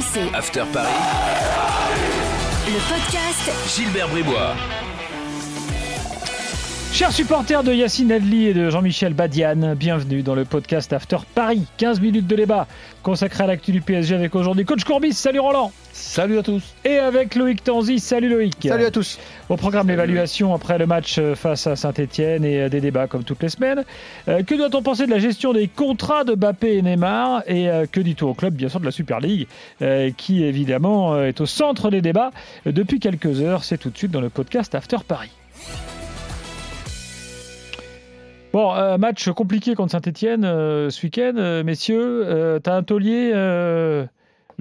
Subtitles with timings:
[0.00, 0.34] RMC.
[0.34, 0.88] After Paris.
[2.66, 4.54] Le podcast Gilbert Bribois.
[6.92, 11.66] Chers supporters de Yacine Adli et de Jean-Michel Badian, bienvenue dans le podcast After Paris.
[11.76, 12.66] 15 minutes de débat
[13.02, 15.12] consacré à l'actu du PSG avec aujourd'hui Coach Courbis.
[15.12, 15.70] Salut Roland.
[16.00, 16.62] Salut à tous.
[16.84, 18.00] Et avec Loïc Tanzi.
[18.00, 18.56] Salut Loïc.
[18.62, 19.18] Salut à tous.
[19.48, 23.22] Au programme l'évaluation après le match euh, face à Saint-Etienne et euh, des débats comme
[23.22, 23.84] toutes les semaines.
[24.26, 27.86] Euh, que doit-on penser de la gestion des contrats de Bappé et Neymar Et euh,
[27.86, 29.46] que dit-on au club, bien sûr, de la Super League,
[29.82, 32.30] euh, qui évidemment est au centre des débats
[32.66, 33.62] depuis quelques heures.
[33.62, 35.30] C'est tout de suite dans le podcast After Paris.
[38.52, 42.58] Bon, euh, match compliqué contre Saint-Etienne ce week-end, euh, messieurs.
[42.64, 43.32] T'as un taulier,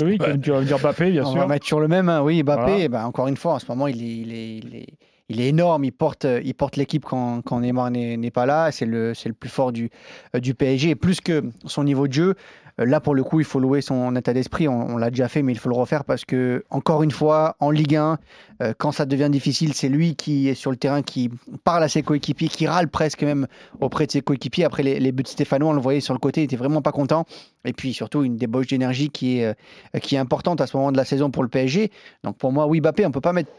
[0.05, 0.17] Ouais.
[0.39, 1.39] tu vas me dire Bappé, bien On sûr.
[1.41, 2.09] va mettre sur le même.
[2.09, 2.21] hein.
[2.21, 2.88] Oui, Mbappé, Voilà.
[2.89, 4.88] ben, encore une fois, en ce moment, il est, il est, il est,
[5.30, 5.84] il est énorme.
[5.85, 8.72] Il porte, il porte l'équipe quand, quand Neymar n'est n'est pas là.
[8.72, 9.89] C'est le, plus fort du,
[10.35, 10.89] euh, du PSG.
[10.91, 13.81] Et plus que son niveau de jeu, euh, là, pour le coup, il faut louer
[13.81, 14.67] son état d'esprit.
[14.67, 17.71] On, l'a déjà fait, mais il faut le refaire parce que, encore une fois, en
[17.71, 18.17] Ligue 1,
[18.61, 21.30] euh, quand ça devient difficile, c'est lui qui est sur le terrain, qui
[21.63, 23.47] parle à ses coéquipiers, qui râle presque même
[23.80, 24.66] auprès de ses coéquipiers.
[24.66, 26.91] Après les, buts de Stéphano, on le voyait sur le côté, il était vraiment pas
[26.91, 27.25] content.
[27.66, 30.91] Et puis surtout, une débauche d'énergie qui est, euh, qui est importante à ce moment
[30.91, 31.91] de la saison pour le PSG.
[32.23, 33.52] Donc pour moi, oui, Mbappé, on peut pas mettre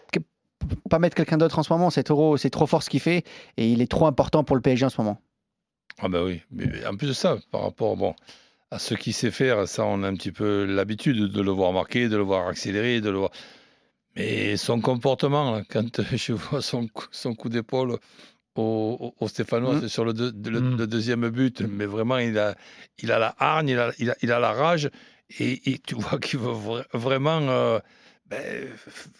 [0.88, 1.90] pas mettre quelqu'un d'autre en ce moment.
[1.90, 3.24] C'est trop, c'est trop fort ce qu'il fait
[3.56, 5.20] et il est trop important pour le PSG en ce moment.
[6.02, 8.14] Ah ben oui, mais en plus de ça, par rapport bon,
[8.70, 11.72] à ce qu'il sait faire, ça on a un petit peu l'habitude de le voir
[11.72, 13.30] marquer, de le voir accélérer, de le voir...
[14.16, 17.92] Mais son comportement, là, quand je vois son, coup- son coup d'épaule
[18.56, 19.80] au, au, au Stéphano Mm.
[19.82, 22.56] c'est sur le, de- le- le deuxième but, mais vraiment il a,
[23.02, 24.90] il a la hargne, il a, il a, il a la rage,
[25.38, 27.78] et, et tu vois qu'il veut vra- vraiment euh,
[28.28, 28.68] ben,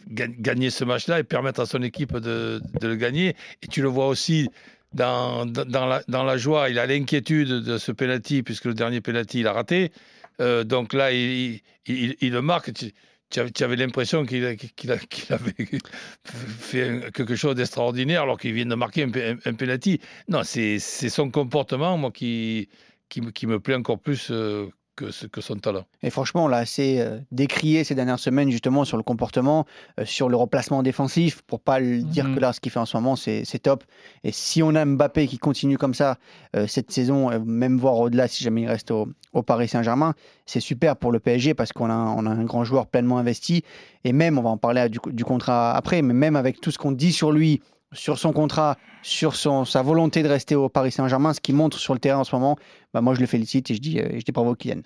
[0.06, 3.37] gagner ce match-là et permettre à son équipe de, de le gagner.
[3.62, 4.48] Et tu le vois aussi
[4.93, 9.01] dans, dans, la, dans la joie, il a l'inquiétude de ce penalty, puisque le dernier
[9.01, 9.93] penalty, il a raté.
[10.41, 12.73] Euh, donc là, il, il, le marque.
[12.73, 12.93] Tu,
[13.31, 15.55] tu avais, l'impression qu'il qu'il avait
[16.25, 20.00] fait quelque chose d'extraordinaire alors qu'il vient de marquer un, un, penalty.
[20.29, 22.69] Non, c'est son comportement, moi, qui,
[23.09, 24.67] qui, me- qui me plaît encore plus euh,
[25.00, 25.84] que, que son talent.
[26.03, 29.66] Et franchement, on l'a assez euh, décrié ces dernières semaines justement sur le comportement,
[29.99, 32.34] euh, sur le replacement défensif, pour pas le dire Mhm.
[32.34, 33.84] que là, ce qu'il fait en ce moment, c'est c'est top.
[34.25, 36.19] Et si on a Mbappé qui continue comme ça
[36.56, 40.15] euh, cette saison, même voire au-delà, si jamais il reste au, au Paris Saint-Germain,
[40.47, 43.19] c'est super pour le PSG parce qu'on a, un- on a un grand joueur pleinement
[43.19, 43.65] investi.
[44.05, 46.78] Et même, on va en parler du, du contrat après, mais même avec tout ce
[46.78, 47.61] qu'on dit sur lui,
[47.93, 51.78] sur son contrat, sur son, sa volonté de rester au Paris Saint-Germain, ce qu'il montre
[51.78, 52.56] sur le terrain en ce moment,
[52.95, 54.83] bah, moi je le félicite et je dis, euh, je dis bravo Kylian.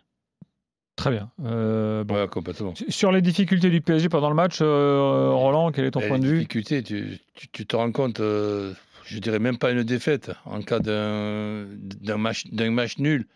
[0.97, 1.31] Très bien.
[1.45, 2.15] Euh, bon.
[2.15, 2.73] Ouais, complètement.
[2.89, 6.19] Sur les difficultés du PSG pendant le match, euh, Roland, quel est ton Et point
[6.21, 6.37] de les vue?
[6.37, 8.73] difficultés, tu, tu- tu te rends compte, euh,
[9.05, 11.67] je dirais même pas une défaite, en cas d'un
[12.01, 13.27] d'un match, d'un match nul,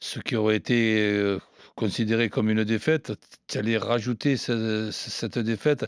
[0.00, 1.38] ce qui aurait été euh,
[1.74, 3.12] considéré comme une défaite,
[3.46, 5.84] tu allais rajouter ce- cette défaite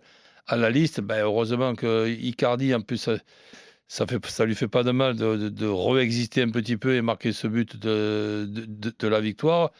[0.49, 1.01] à la liste.
[1.01, 3.17] Ben, heureusement que Icardi, en plus, ça,
[3.87, 7.33] ça, lui fait pas de mal de, de, de réexister un petit peu et marquer
[7.33, 9.71] ce but de, de, la victoire.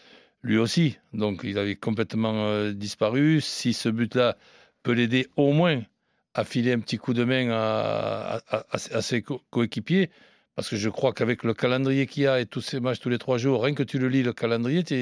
[0.43, 0.99] Lui aussi.
[1.13, 3.41] Donc, il avait complètement euh, disparu.
[3.41, 4.37] Si ce but-là
[4.83, 5.83] peut l'aider au moins
[6.35, 10.11] à filer un petit coup de main à, à- à- à ses co- coéquipiers.
[10.59, 13.09] Parce que je crois qu'avec le calendrier qu'il y a et tous ces matchs tous
[13.11, 14.95] les trois jours, rien que tu le lis, le calendrier, tu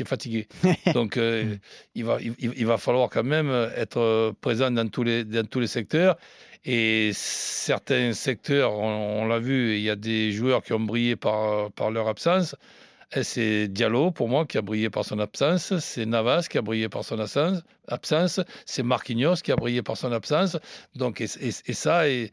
[0.00, 0.48] es, fatigué.
[0.92, 1.54] Donc, euh,
[1.94, 5.46] il, va, il, il va falloir quand même être euh, présent dans tous les, dans
[5.46, 6.16] tous les secteurs.
[6.64, 11.14] Et certains secteurs, on, on l'a vu, il y a des joueurs qui ont brillé
[11.14, 12.56] par, par leur absence.
[13.22, 15.78] C'est Diallo, pour moi, qui a brillé par son absence.
[15.78, 17.62] C'est Navas qui a brillé par son absence.
[17.86, 18.40] absence.
[18.66, 20.56] C'est Marquinhos qui a brillé par son absence.
[20.96, 22.32] Donc, et, et- et ça, et,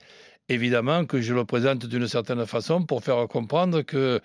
[0.52, 4.20] évidemment, que je le présente d'une certaine façon pour faire comprendre que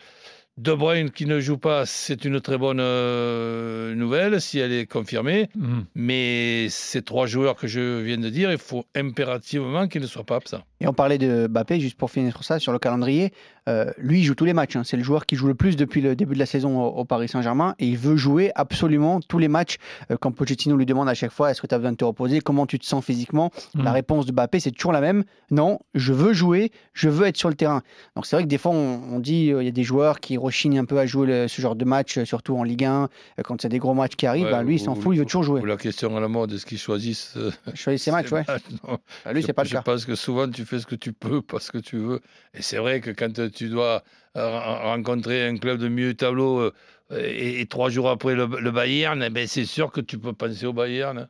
[0.58, 4.86] De Bruyne qui ne joue pas, c'est une très bonne euh, nouvelle si elle est
[4.86, 5.50] confirmée.
[5.54, 5.84] Mhm.
[5.94, 10.24] Mais ces trois joueurs que je viens de dire, il faut impérativement qu'ils ne soient
[10.24, 10.62] pas absents.
[10.80, 13.32] Et on parlait de Mbappé, juste pour finir sur ça, sur le calendrier.
[13.68, 14.76] Euh, lui, il joue tous les matchs.
[14.76, 14.82] hein.
[14.84, 17.04] C'est le joueur qui joue le plus depuis le début de la saison au, au
[17.04, 17.74] Paris Saint-Germain.
[17.78, 19.76] Et il veut jouer absolument tous les matchs.
[20.10, 22.04] Euh, quand Pochettino lui demande à chaque fois est-ce que tu as besoin de te
[22.04, 22.40] reposer?
[22.40, 23.50] Comment tu te sens physiquement?
[23.74, 23.88] La Mhm.
[23.88, 25.24] réponse de Mbappé, c'est toujours la même.
[25.50, 27.82] Non, je veux jouer, je veux être sur le terrain.
[28.14, 30.20] Donc c'est vrai que des fois, on, on dit euh, il y a des joueurs
[30.20, 32.84] qui rechignent un peu à jouer le- ce genre de match, euh, surtout en Ligue
[32.84, 33.04] 1.
[33.04, 34.92] euh, quand il y a des gros matchs qui arrivent, Ouais, bah, lui, il s'en
[34.96, 35.60] ou- fout, il veut toujours jouer.
[35.60, 38.44] Ou la question à la mode, est-ce qu'ils choisissent euh, Choisis ses matchs, ces ouais.
[38.88, 38.98] non.
[39.24, 39.82] Bah, lui, je, c'est pas le je cas.
[39.82, 42.20] pense que souvent tu fais ce que tu peux parce que tu veux.
[42.54, 44.02] Et c'est vrai que quand euh, tu dois
[44.34, 46.70] ren- rencontrer un club de milieu de tableau
[47.16, 50.32] et, et trois jours après le, le Bayern, eh ben c'est sûr que tu peux
[50.32, 51.28] penser au Bayern.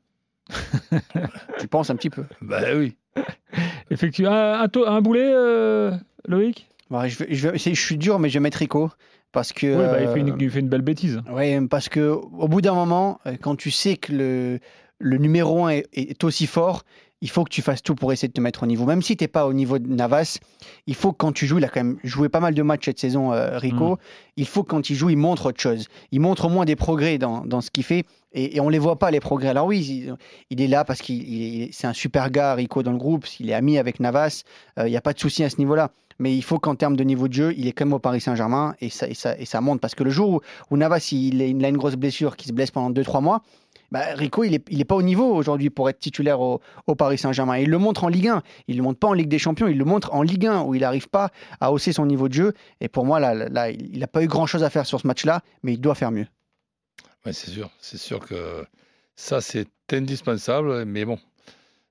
[1.58, 2.24] Tu penses un petit peu.
[2.42, 2.96] Ben oui.
[3.90, 4.30] Effectivement.
[4.32, 5.90] Un, un, un boulet, euh,
[6.28, 6.68] Loïc?
[6.90, 8.90] Bon, je, vais- je, vais- c'est- je suis dur, mais je vais mettre Rico.
[9.32, 9.66] Parce que.
[9.66, 11.20] Oui, bah, il, fait une, euh, il fait une belle bêtise.
[11.30, 14.60] Ouais, parce que au bout d'un moment, euh, quand tu sais que le,
[14.98, 16.84] le numéro 1 est, est aussi fort,
[17.26, 18.84] il faut que tu fasses tout pour essayer de te mettre au niveau.
[18.86, 20.38] Même si tu n'es pas au niveau de Navas,
[20.86, 22.84] il faut que quand tu joues, il a quand même joué pas mal de matchs
[22.84, 23.98] cette saison, euh, Rico, Mm.
[24.36, 25.88] il faut que quand il joue, il montre autre chose.
[26.12, 28.04] Il montre au moins des progrès dans, dans ce qu'il fait.
[28.32, 29.48] Et, et on ne les voit pas, les progrès.
[29.48, 30.14] Alors oui, il,
[30.50, 33.26] il est là parce qu'il il est- c'est un super gars, Rico, dans le groupe.
[33.40, 34.42] Il est ami avec Navas.
[34.78, 35.90] Euh, Il n'y a pas de souci à ce niveau-là.
[36.18, 38.22] Mais il faut qu'en termes de niveau de jeu, il est quand même au Paris
[38.22, 39.80] Saint-Germain et ça, et, ça, et ça monte.
[39.82, 40.40] Parce que le jour où,
[40.70, 43.42] où Navas il, a une grosse blessure, qu'il se blesse pendant 2-3 mois,
[43.90, 46.94] bah, Rico, il n'est il est pas au niveau aujourd'hui pour être titulaire au, au
[46.94, 47.58] Paris Saint-Germain.
[47.58, 48.42] Il le montre en Ligue 1.
[48.68, 49.68] Il ne le montre pas en Ligue des Champions.
[49.68, 51.30] Il le montre en Ligue 1 où il n'arrive pas
[51.60, 52.52] à hausser son niveau de jeu.
[52.80, 55.40] Et pour moi, là, là il n'a pas eu grand-chose à faire sur ce match-là,
[55.62, 56.26] mais il doit faire mieux.
[57.32, 58.64] C'est sûr, c'est sûr que
[59.16, 61.18] ça c'est indispensable, mais bon.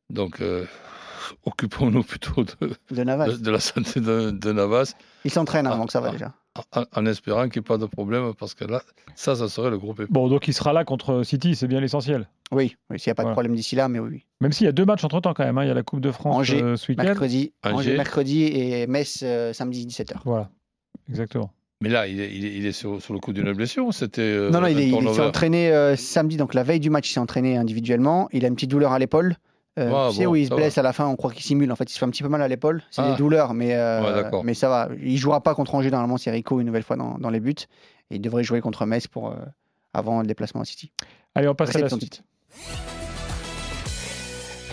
[0.10, 0.66] Donc euh,
[1.46, 4.94] occupons-nous plutôt de, De la santé de, de Navas
[5.24, 6.12] Il s'entraîne, hein, Ah, donc ça va ah.
[6.12, 6.34] déjà.
[6.74, 8.82] En, en espérant qu'il n'y ait pas de problème parce que là,
[9.16, 10.06] ça, ça serait le pépin.
[10.10, 12.28] Bon, donc il sera là contre City, c'est bien l'essentiel.
[12.52, 13.32] Oui, oui s'il n'y a pas Voilà.
[13.34, 14.24] de problème d'ici là, mais oui.
[14.42, 15.58] Même s'il y a deux matchs entre temps quand même.
[15.58, 15.64] hein.
[15.64, 17.04] Il y a la Coupe de France Angers, euh, ce week-end.
[17.04, 17.76] Mercredi, Angers.
[17.76, 20.14] Angers, mercredi et Metz euh, samedi 17h.
[20.26, 20.50] Voilà,
[21.10, 21.52] exactement.
[21.82, 23.94] Mais là, il est, il est, il est sur, sur le coup d'une blessure.
[23.94, 26.80] C'était euh, non, non, il, un est- il s'est entraîné euh, samedi, donc la veille
[26.80, 28.30] du match, il s'est entraîné individuellement.
[28.32, 29.36] Il a une petite douleur à l'épaule.
[29.78, 31.44] Euh, Ah, tu sais bon, où il se blesse à la fin, on croit qu'il
[31.44, 31.72] simule.
[31.72, 32.82] En fait, il se fait un petit peu mal à l'épaule.
[32.92, 33.12] C'est Ah.
[33.12, 34.90] des douleurs, mais, euh, Ouais, mais ça va.
[35.02, 37.56] Il jouera pas contre Angers, normalement, c'est Rico une nouvelle fois dans, dans les buts.
[38.12, 39.36] Et il devrait jouer contre Metz pour, euh,
[39.94, 40.92] avant le déplacement à City.
[41.34, 42.24] Allez, on passe à la suite.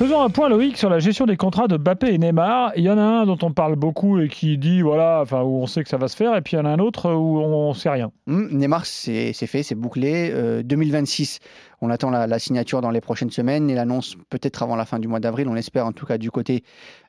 [0.03, 2.73] Faisons un point, Loïc, sur la gestion des contrats de Mbappé et Neymar.
[2.75, 5.63] Il y en a un dont on parle beaucoup et qui dit, voilà, enfin, où
[5.63, 7.13] on sait que ça va se faire, et puis il y en a un autre
[7.13, 8.11] où on ne sait rien.
[8.27, 10.33] Hum, Neymar, c'est fait, c'est bouclé.
[10.33, 11.39] Euh, 2026,
[11.83, 15.07] on attend la, signature dans les prochaines semaines et l'annonce peut-être avant la fin du
[15.07, 15.47] mois d'avril.
[15.47, 16.65] On espère en tout cas du côté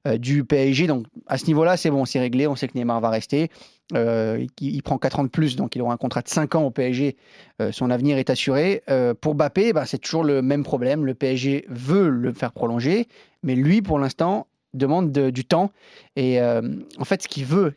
[0.07, 0.86] euh, du PSG.
[0.86, 2.45] Donc à ce niveau-là, c'est bon, c'est réglé.
[2.45, 3.50] On sait que Neymar va rester.
[3.95, 6.63] Euh, il, prend 4 ans de plus, donc il aura un contrat de 5 ans
[6.63, 7.16] au PSG.
[7.62, 8.84] Euh, son avenir est assuré.
[8.90, 11.06] Euh, pour Mbappé, ben, c'est toujours le même problème.
[11.06, 13.07] Le PSG veut le faire prolonger,
[13.44, 15.72] mais lui, pour l'instant, demande de- du temps.
[16.16, 17.75] Et en fait, ce qu'il veut,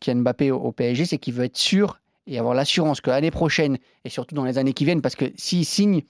[0.00, 3.30] Kylian Mbappé au, au PSG, c'est qu'il veut être sûr et avoir l'assurance que l'année
[3.30, 6.02] prochaine, et surtout dans les années qui viennent, parce que s'il signe,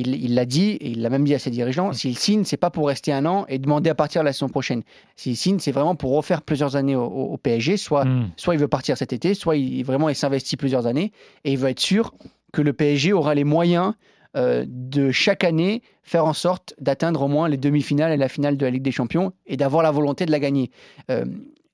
[0.00, 2.70] il l'a dit, et il l'a même dit à ses dirigeants, s'il signe, c'est pas
[2.70, 4.82] pour rester un an et demander à partir la saison prochaine.
[5.16, 8.30] S'il signe, c'est vraiment pour refaire plusieurs années au, PSG, soit, Hmm.
[8.36, 11.12] soit il veut partir cet été, soit il, vraiment il s'investit plusieurs années,
[11.44, 12.14] et il veut être sûr
[12.52, 13.94] que le PSG aura les moyens
[14.36, 18.56] euh, de chaque année faire en sorte d'atteindre au moins les demi-finales et la finale
[18.56, 20.70] de la Ligue des Champions, et d'avoir la volonté de la gagner.
[21.10, 21.24] Euh,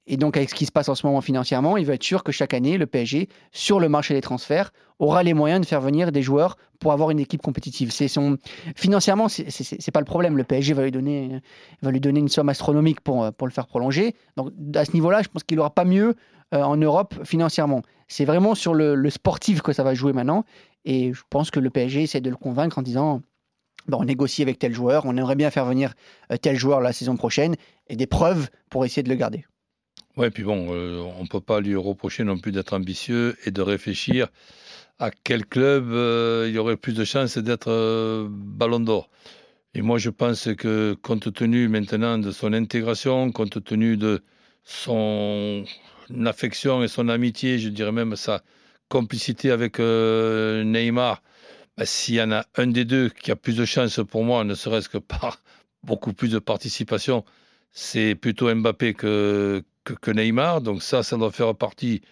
[0.07, 2.25] et donc, avec ce qui se passe en ce moment financièrement, il veut être sûr
[2.25, 5.81] que chaque année, le PSG, sur le marché des transferts, aura les moyens de faire
[5.81, 7.93] venir des joueurs pour avoir une équipe compétitive.
[7.93, 8.09] C'est
[8.75, 10.37] financièrement, c'est- c'est pas le problème.
[10.37, 11.41] Le PSG va lui donner,
[11.83, 14.17] va lui donner une somme astronomique pour, euh, pour le faire prolonger.
[14.37, 16.15] Donc, à ce niveau-là, je pense qu'il n'aura pas mieux
[16.53, 17.83] euh, en Europe financièrement.
[18.09, 20.45] C'est vraiment sur le, sportif que ça va jouer maintenant.
[20.85, 23.23] Et je pense que le PSG essaie de le convaincre en disant.
[23.89, 25.95] Bon, on négocie avec tel joueur, on aimerait bien faire venir
[26.31, 27.57] euh, tel joueur la saison prochaine
[27.89, 29.45] et des preuves pour essayer de le garder.
[30.17, 33.51] Ouais, puis bon, euh, on ne peut pas lui reprocher non plus d'être ambitieux et
[33.51, 34.29] de réfléchir
[34.99, 39.11] à quel club euh, il y aurait plus de chances d'être euh, ballon d'or.
[39.75, 44.23] Et moi, je pense que compte tenu maintenant de son intégration, compte tenu de
[44.65, 45.65] son
[46.27, 48.43] affection et son amitié, je dirais même sa
[48.89, 51.23] complicité avec euh, Neymar,
[51.77, 54.45] bah, s'il y en a un des deux qui a plus de chances pour moi,
[54.45, 55.43] ne serait-ce que par
[55.83, 57.25] beaucoup plus de participation,
[57.73, 60.61] c'est plutôt Mbappé que, que, que Neymar.
[60.61, 62.03] Donc ça, ça doit faire partie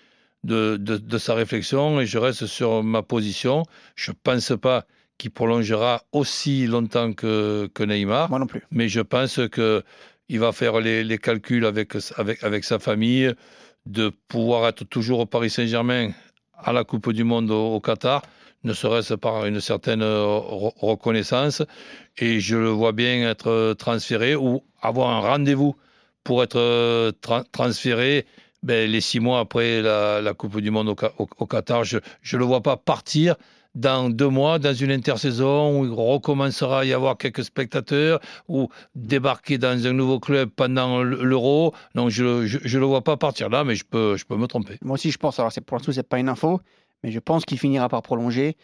[0.44, 3.64] de, de, de, sa réflexion et je reste sur ma position.
[3.94, 4.86] Je ne pense pas
[5.18, 8.30] qu'il prolongera aussi longtemps que, que Neymar.
[8.30, 8.62] Moi non plus.
[8.70, 13.34] Mais je pense qu'il va faire les, les, calculs avec, avec, avec sa famille,
[13.86, 16.12] de pouvoir être toujours au Paris Saint-Germain
[16.56, 18.22] à la Coupe du Monde au, au Qatar,
[18.64, 21.62] ne serait-ce par une certaine reconnaissance.
[22.18, 25.76] Et je le vois bien être transféré ou avoir un rendez-vous
[26.30, 28.24] pour être tra transféré
[28.62, 31.82] ben, les six mois après la, Coupe du Monde au, Qatar.
[31.82, 33.34] Je ne le vois pas partir
[33.74, 38.68] dans deux mois, dans une intersaison où il recommencera à y avoir quelques spectateurs, ou
[38.94, 41.74] débarquer dans un nouveau club pendant l'Euro.
[41.96, 44.78] Non, je ne le vois pas partir là, mais je peux, je peux me tromper.
[44.82, 45.40] Moi aussi, je pense.
[45.40, 46.60] Alors, pour l'instant, ce n'est pas une info,
[47.02, 48.56] mais je pense qu'il finira par prolonger,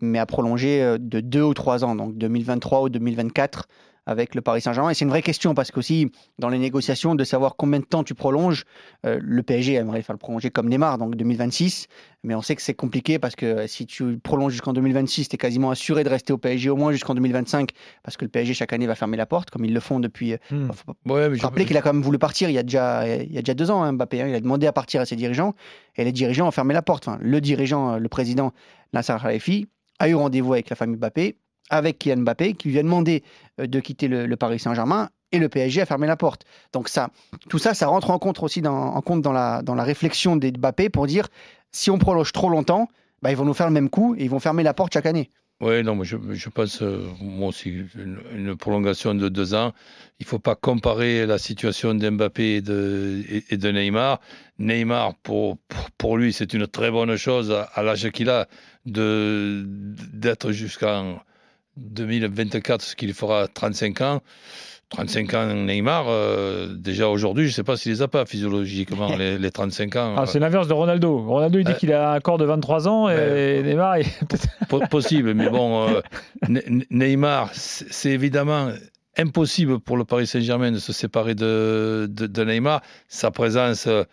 [0.00, 3.66] mais à prolonger de deux ou trois ans, donc 2023 ou 2024.
[4.08, 4.88] Avec le Paris Saint-Germain.
[4.90, 8.02] Et c'est une vraie question parce qu'aussi, dans les négociations, de savoir combien de temps
[8.04, 8.64] tu prolonges,
[9.04, 11.86] euh, le PSG aimerait faire le prolonger comme Neymar, donc 2026.
[12.24, 15.38] Mais on sait que c'est compliqué parce que si tu prolonges jusqu'en 2026, tu es
[15.38, 17.70] quasiment assuré de rester au PSG au moins jusqu'en 2025
[18.02, 20.34] parce que le PSG chaque année va fermer la porte, comme ils le font depuis.
[20.50, 20.68] Hmm.
[20.72, 23.06] faut pas- Ouais, je- Rappelez qu'il a quand même voulu partir il y a déjà,
[23.06, 24.22] il y a déjà deux ans, hein, Mbappé.
[24.22, 24.26] hein.
[24.28, 25.54] Il a demandé à partir à ses dirigeants
[25.96, 27.06] et les dirigeants ont fermé la porte.
[27.06, 28.52] Enfin, le dirigeant, euh, le président
[28.92, 29.66] Nasser Khalifi,
[29.98, 31.36] a eu rendez-vous avec la famille Mbappé,
[31.70, 33.22] avec Kylian Mbappé, qui lui a demandé
[33.60, 36.44] euh, de quitter le, Paris Saint-Germain et le PSG a fermé la porte.
[36.72, 37.10] Donc ça,
[37.48, 40.36] tout ça, ça rentre en compte aussi dans, en compte dans la, dans la réflexion
[40.36, 41.28] des Mbappé pour dire
[41.72, 42.88] si on prolonge trop longtemps,
[43.22, 45.06] bah, ils vont nous faire le même coup et ils vont fermer la porte chaque
[45.06, 45.30] année.
[45.60, 49.72] Oui, non, mais je, je pense, euh, moi aussi, une, prolongation de deux ans.
[50.20, 54.20] Il ne faut pas comparer la situation d'Mbappé et de, et, et de Neymar.
[54.60, 55.58] Neymar, pour,
[55.98, 58.46] pour, lui, c'est une très bonne chose à, l'âge qu'il a
[58.86, 61.20] d'être jusqu'en
[61.78, 64.20] 2024, ce qu'il fera 35 ans.
[64.90, 69.14] 35 ans Neymar, euh, déjà aujourd'hui, je ne sais pas s'il les a pas physiologiquement,
[69.16, 70.14] les, les 35 ans.
[70.16, 71.18] Ah, c'est l'inverse de Ronaldo.
[71.26, 73.62] Ronaldo, il dit Euh, qu'il a un corps de 23 ans et ouais.
[73.64, 74.06] Neymar, il...
[74.90, 76.00] possible, mais bon, euh,
[76.48, 78.70] Ne- Ne- Neymar, c'est c'est évidemment
[79.18, 82.80] impossible pour le Paris Saint-Germain de se séparer de, de, de Neymar.
[83.08, 84.04] Sa présence euh,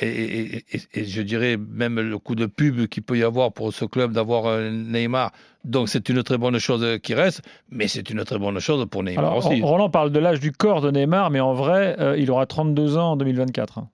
[0.00, 3.52] et, et- et- et je dirais même le coup de pub qu'il peut y avoir
[3.52, 5.32] pour ce club d'avoir Neymar.
[5.64, 9.02] Donc c'est une très bonne chose qui reste, mais c'est une très bonne chose pour
[9.02, 9.60] Neymar Alors, aussi.
[9.62, 12.96] Roland parle de l'âge du corps de Neymar, mais en vrai, euh, il aura 32
[12.96, 13.78] ans en 2024.
[13.78, 13.88] hein.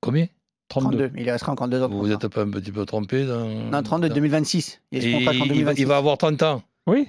[0.00, 0.26] Combien?
[0.68, 0.96] 32.
[1.10, 1.20] 32.
[1.20, 1.88] Il restera encore deux ans.
[1.88, 4.80] Vous vous êtes pas un petit peu trompé dans, Non, 32, dans- 2026.
[4.90, 5.80] Il y a ce Et contrat qu'en il, va, 2026.
[5.82, 6.62] il va avoir 30 ans.
[6.88, 7.08] Oui,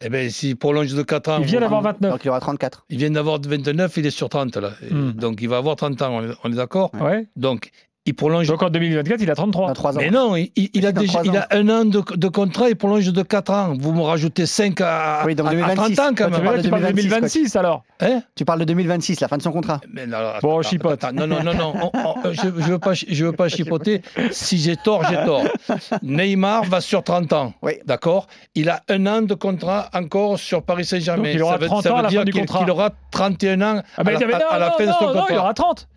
[0.00, 2.10] Eh bien, s'il prolonge de 4 ans, il vient d'avoir 29.
[2.10, 2.84] Donc il aura 34.
[2.90, 4.72] Il vient d'avoir 29, il est sur 30 là.
[4.90, 5.12] Hmm.
[5.12, 6.90] Donc il va avoir 30 ans, on est, est d'accord?
[7.00, 7.26] Ouais.
[7.36, 7.70] Donc
[8.06, 8.46] il prolonge.
[8.46, 9.66] Donc en 2024, il a 33.
[9.68, 10.00] Dans 3 ans.
[10.00, 12.76] Mais non, il, il- il a déjà il a un an de, de contrat, il
[12.76, 13.74] prolonge de 4 ans.
[13.78, 15.94] Vous me rajoutez 5 à, Oui, donc à- à 2026.
[15.96, 16.40] 30 ans quand même.
[16.40, 19.52] tu parles de 2026, 2026 alors Hein Tu parles de 2026, la fin de son
[19.52, 19.80] contrat.
[19.92, 21.02] Mais non, alors, Bon, attends, chipote.
[21.04, 21.72] attends, non, non, non, non.
[21.82, 24.02] on- on- je ne veux pas, je veux pas chipoter.
[24.30, 25.42] Si j'ai tort, j'ai tort.
[26.02, 27.52] Neymar va sur 30 ans.
[27.62, 27.72] Oui.
[27.86, 28.26] D'accord?
[28.54, 31.24] Il a un an de contrat encore sur Paris Saint-Germain.
[31.24, 32.40] Donc, il aura ça veut, 30 ça ans à veut la dire fin du qu'il
[32.42, 32.68] contrat.
[32.70, 35.26] aura 31 ans à, la, fin de son non, contrat.
[35.30, 35.88] il aura 30.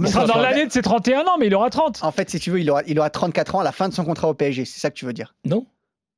[0.00, 2.02] Il sera dans l'année de ses 31 ans, mais il aura 30.
[2.02, 3.94] En fait, si tu veux, il aura, il aura 34 ans à la fin de
[3.94, 4.64] son contrat au PSG.
[4.64, 5.34] C'est ça que tu veux dire?
[5.44, 5.66] Non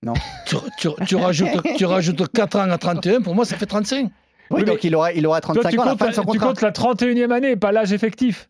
[0.02, 0.14] Non.
[0.46, 4.04] Tu, tu- tu rajoutes, tu rajoutes 4 ans à 31, pour moi, ça fait 35.
[4.50, 6.12] Oui, Oui, donc il aura, il aura Toi, 35 tu ans à la fin de
[6.14, 6.46] son la, tu contrat.
[6.48, 8.48] comptes la 31e année, pas l'âge effectif.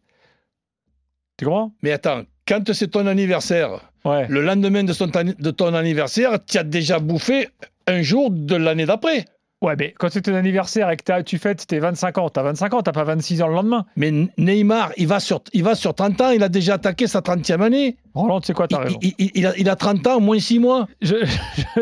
[1.39, 1.73] Tu comprends?
[1.83, 4.27] Mais attends, quand c'est ton anniversaire, Ouais.
[4.29, 7.49] le lendemain de, son de ton anniversaire, tu as déjà bouffé
[7.89, 9.25] un jour de l'année d'après.
[9.63, 12.75] Ouais, mais quand c'est ton anniversaire et que tu fêtes tes 25 ans, t'as 25
[12.75, 13.87] ans, t'as pas 26 ans le lendemain.
[13.97, 17.21] Mais Neymar, il va, sur, il va sur 30 ans, il a déjà attaqué sa
[17.21, 17.97] 30e année.
[18.17, 18.99] Roland, tu sais quoi, Il, t'as raison.
[19.03, 20.87] il- il- il a, il a 30 ans, moins 6 mois.
[21.03, 21.15] Je-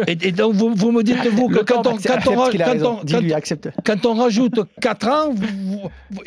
[0.07, 2.35] Et, et donc, vous, vous me dites, vous, que quand on, quand quand
[3.85, 6.25] quand- quand rajoute 4 ans, vous- vous-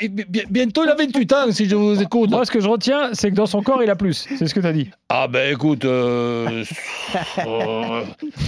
[0.50, 2.30] bientôt il a 28 ans, si je vous écoute.
[2.30, 4.28] Moi, ce que je retiens, c'est que dans son corps, il a plus.
[4.38, 4.90] C'est ce que t'as dit.
[5.10, 6.64] Ah ben écoute, euh,
[7.48, 8.02] euh,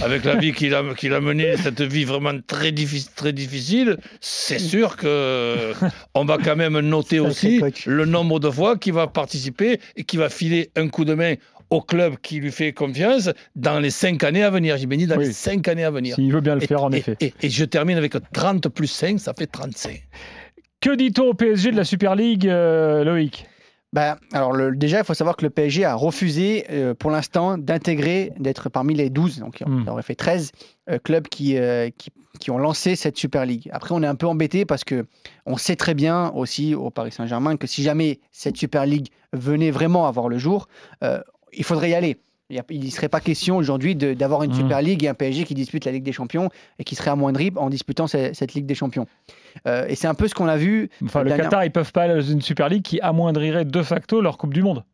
[0.04, 3.96] avec la vie qu'il a, qu'il a menée, cette vie vraiment très, diffi- très difficile,
[4.20, 5.72] c'est sûr que
[6.14, 10.18] on va quand même noter aussi le nombre de fois qu'il va participer et qu'il
[10.18, 11.34] va filer un coup de main
[11.70, 14.76] au club qui lui fait confiance dans les cinq années à venir.
[14.76, 15.26] J'ai bien dit dans Oui.
[15.26, 16.16] les cinq années à venir.
[16.16, 17.16] S'il veut bien le Et, faire, en et- effet.
[17.20, 20.02] et- et je termine avec 30 plus 5, ça fait 35.
[20.80, 23.46] Que dit-on au PSG de la Super League, euh, Loïc?
[23.92, 27.58] Ben, alors le- déjà, il faut savoir que le PSG a refusé euh, pour l'instant
[27.58, 29.82] d'intégrer, d'être parmi les 12, donc Hmm.
[29.84, 30.52] il aurait fait 13
[30.88, 33.68] euh, clubs qui, euh, qui, qui ont lancé cette Super League.
[33.72, 35.06] Après, on est un peu embêté parce que
[35.44, 39.72] on sait très bien aussi au Paris Saint-Germain que si jamais cette Super League venait
[39.72, 40.68] vraiment à voir le jour,
[41.02, 41.20] euh,
[41.52, 42.16] il faudrait y aller.
[42.68, 44.54] Il ne serait pas question aujourd'hui d'avoir une Hmm.
[44.56, 46.48] Super League et un PSG qui dispute la Ligue des Champions
[46.80, 49.06] et qui serait amoindri en disputant ce- cette Ligue des Champions.
[49.68, 51.92] Euh, et c'est un peu ce qu'on a vu Enfin, le Dernière- Qatar, ils peuvent
[51.92, 54.84] pas aller dans une Super League qui amoindrirait de facto leur Coupe du Monde.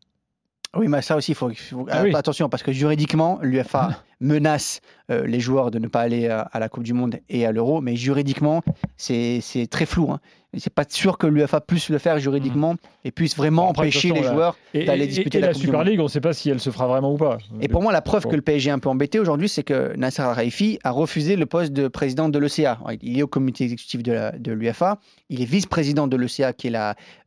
[0.75, 2.13] Oui, mais ça aussi, il faut, faut- Ah oui.
[2.13, 6.69] attention, parce que juridiquement, l'UFA menace euh, les joueurs de ne pas aller à la
[6.69, 8.61] Coupe du Monde et à l'Euro, mais juridiquement,
[8.97, 10.11] c'est c'est très flou.
[10.11, 10.19] Hein.
[10.57, 13.87] C'est pas sûr que l'UFA puisse le faire juridiquement et puisse vraiment Bon, après, de
[13.89, 14.57] empêcher les joueurs.
[14.73, 15.83] D'aller disputer et la Super.
[15.83, 17.37] League, on ne sait pas si elle se fera vraiment ou pas.
[17.61, 18.29] Et pour moi, la preuve Bon.
[18.29, 21.45] que le PSG est un peu embêté aujourd'hui, c'est que Nasser Al-Khelaifi a refusé le
[21.45, 22.79] poste de président de l'ECA.
[23.01, 24.99] Il est au comité exécutif de l'UFA.
[25.29, 26.77] Il est vice-président de l'ECA, qui est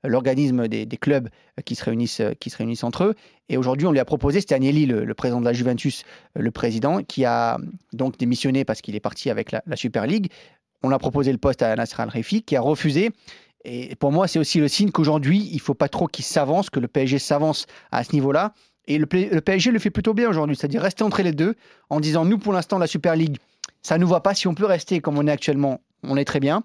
[0.04, 1.28] l'organisme des, des clubs
[1.64, 3.14] qui se, réunissent, qui se réunissent entre eux.
[3.48, 6.50] Et aujourd'hui, on lui a proposé, c'était Agnelli, le, le président de la Juventus, le
[6.50, 7.58] président, qui a
[7.92, 10.30] donc démissionné parce qu'il est parti avec la, la Super League.
[10.82, 13.10] On a proposé le poste à Nasser Al-Khelaifi, qui a refusé.
[13.64, 16.70] Et pour moi, c'est aussi le signe qu'aujourd'hui, il ne faut pas trop qu'il s'avance,
[16.70, 18.54] que le PSG s'avance à ce niveau-là.
[18.86, 21.54] Et le, PSG le fait plutôt bien aujourd'hui, c'est-à-dire rester entre les deux
[21.90, 23.36] en disant nous, pour l'instant, la Super League,
[23.82, 24.34] ça ne nous va pas.
[24.34, 26.62] Si on peut rester comme on est actuellement, on est très bien.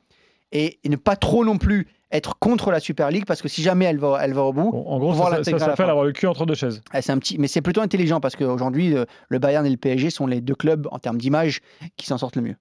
[0.54, 3.62] et, et ne pas trop non plus être contre la Super League parce que si
[3.62, 5.76] jamais elle va, elle va au bout, Bon, en gros, ça, ça, ça la s'appelle
[5.76, 5.88] fin.
[5.90, 6.82] avoir le cul entre deux chaises.
[6.94, 9.76] eh, c'est un petit, mais c'est plutôt intelligent parce qu'aujourd'hui, euh, le Bayern et le
[9.76, 11.60] PSG sont les deux clubs en termes d'image
[11.98, 12.56] qui s'en sortent le mieux.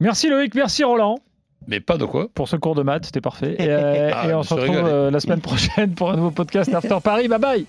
[0.00, 1.18] Merci Loïc, merci Roland
[1.66, 2.28] Mais pas de quoi.
[2.34, 3.56] pour ce cours de maths, c'était parfait.
[3.58, 6.72] Et, euh, Ah, et on se retrouve euh, la semaine prochaine pour un nouveau podcast
[6.74, 7.28] After Paris.
[7.28, 7.66] Bye bye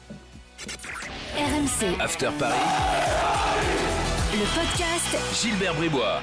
[1.37, 2.53] RMC, After Paris,
[4.33, 6.21] le podcast Gilbert Bribois.